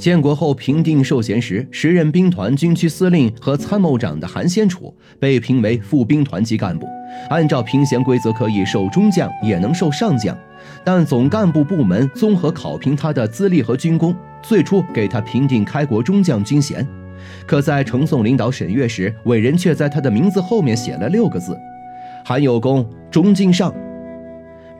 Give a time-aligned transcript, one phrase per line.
[0.00, 6.88] 建国后平定授衔时，时任兵团军区司令和参谋长的韩先楚被评为副兵团级干部。
[7.28, 10.34] 按照评衔规则，可以授中将，也能授上将，
[10.82, 16.86] 但总干部部门综合考评他的资历和军功，最初给他评定开国中将军衔。
[17.46, 21.54] 可在呈送领导审阅时，伟人却在他的名字后面写了六个字
[22.24, 23.70] ：“韩有功，中进上。”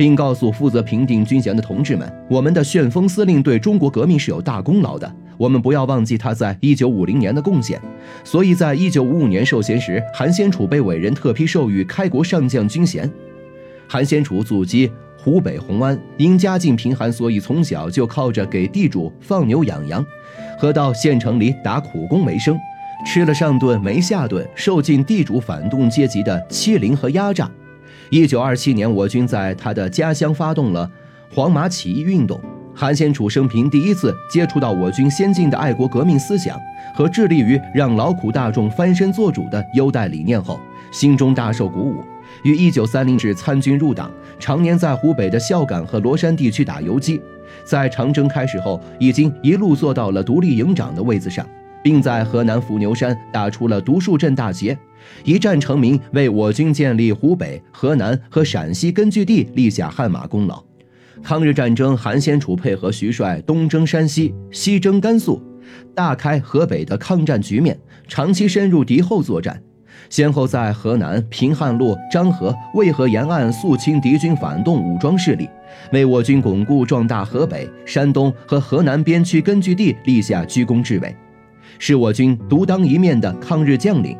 [0.00, 7.78] 并告诉负责评定军衔的同志们：“我们的旋风司令对中国革命是有大功劳的，我们不要忘记他在一九五零年的贡献。”
[8.24, 13.12] 所以，在一九五五年授衔时，韩先楚被伟人特批授予开国上将军衔。
[13.86, 20.02] 韩先楚祖籍湖北红安，因家境贫寒，所以从小就靠着给地主放牛养羊，
[20.58, 22.58] 和到县城里打苦工为生，
[23.04, 27.50] 吃了上顿没下顿，受尽地主反动阶级的欺凌和压榨。
[28.10, 30.90] 一九二七年，我军在他的家乡发动了
[31.32, 32.40] 黄麻起义运动。
[32.74, 36.58] 韩先楚生平第一次接触到我军先进的爱国革命思想
[36.94, 40.58] 和致力于让劳苦大众翻身做主的优待理念后，
[40.90, 42.02] 心中大受鼓舞。
[42.42, 47.20] 于一九三零至参军入党，常年在湖北的孝感和罗山地区打游击。
[47.64, 51.46] 在长征开始后，已经一路做到了独立营长的位子上，
[51.82, 54.76] 并在河南伏牛山打出了独树镇大捷。
[55.24, 60.62] 一战成名，为我军建立湖北、河南和陕西根据地立下汗马功劳。
[61.22, 65.42] 抗日战争，韩先楚配合徐帅东征山西、西征甘肃，
[65.94, 69.60] 大开河北的抗战局面，长期深入敌后作战，
[70.08, 75.48] 先后在河南平汉路、漳河、渭河沿岸肃清敌军反动武装势力，
[75.92, 81.14] 为我军巩固壮大河北、山东和河南边区根据地立下居功至伟，
[81.80, 84.16] 是我军独当一面的抗日将领。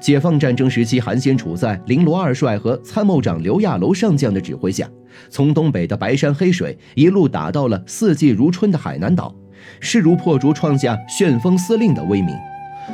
[0.00, 4.88] 解放战争时期，韩先楚在林罗二帅和参谋长刘亚楼上将的指挥下，
[5.28, 9.34] 从东北的白山黑水一路打到了四季如春的海南岛，
[9.80, 12.34] 势如破竹，创下旋风司令的威名。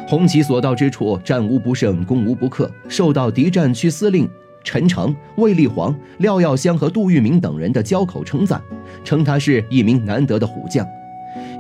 [0.09, 4.29] 红旗所到之处，战无不胜，攻无不克，受到敌战区司令
[4.64, 8.61] 陈诚、卫立煌、廖耀湘和杜聿明等人的交口称赞，
[9.05, 10.86] 称他是一名难得的虎将。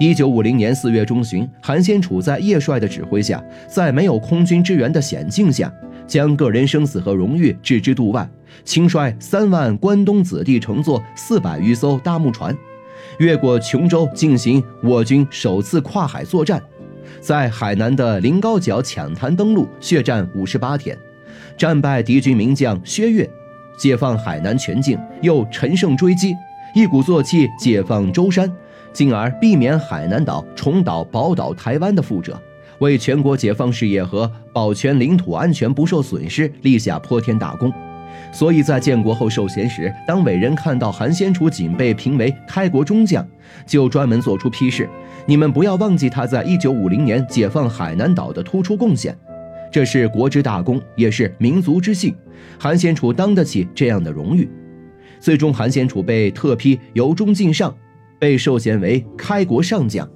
[0.00, 5.72] 一九五零年四月中旬，韩先楚在叶帅的指挥下，在没有空军支援的险境下，
[6.06, 8.28] 将个人生死和荣誉置之度外，
[8.64, 12.56] 亲率三万关东子弟乘坐四百余艘大木船，
[13.18, 16.62] 越过琼州，进行我军首次跨海作战，
[17.20, 20.96] 在海南的临高角抢滩登陆，血战五十八天，
[21.56, 23.28] 战败敌军名将薛岳，
[23.76, 26.36] 解放海南全境，又乘胜追击，
[26.74, 28.50] 一鼓作气解放舟山。
[28.90, 32.36] 进而避免海南岛重蹈宝岛台湾的覆辙，
[32.80, 37.72] 为全国解放事业和保全领土安全不受损失立下泼天大功。
[38.32, 43.24] 所以在建国后授衔时，当伟人看到韩先楚仅被评为开国中将，
[43.66, 44.88] 就专门作出批示：
[45.26, 49.16] 你们不要忘记他在一九五零年解放海南岛的突出贡献，
[49.70, 52.12] 这是国之大功，也是民族之幸。
[52.58, 54.48] 韩先楚当得起这样的荣誉。
[55.20, 57.74] 最终，韩先楚被特批由中进上。
[58.20, 60.08] 被授衔为开国上将。